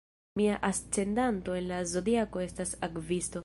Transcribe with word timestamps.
Mia 0.39 0.55
ascendanto 0.69 1.57
en 1.59 1.69
la 1.73 1.79
zodiako 1.93 2.45
estas 2.49 2.75
Akvisto. 2.89 3.39